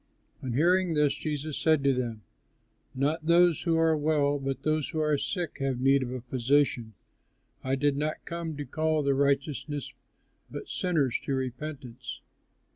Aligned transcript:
On 0.41 0.53
hearing 0.53 0.95
this, 0.95 1.13
Jesus 1.13 1.59
said 1.59 1.83
to 1.83 1.93
them, 1.93 2.23
"Not 2.95 3.27
those 3.27 3.61
who 3.61 3.77
are 3.77 3.95
well, 3.95 4.39
but 4.39 4.63
those 4.63 4.89
who 4.89 4.99
are 4.99 5.15
sick 5.15 5.59
have 5.59 5.79
need 5.79 6.01
of 6.01 6.09
a 6.11 6.21
physician. 6.21 6.95
I 7.63 7.75
did 7.75 7.95
not 7.95 8.25
come 8.25 8.57
to 8.57 8.65
call 8.65 9.03
the 9.03 9.13
righteous 9.13 9.63
but 10.49 10.67
sinners 10.67 11.19
to 11.25 11.35
repentance." 11.35 12.19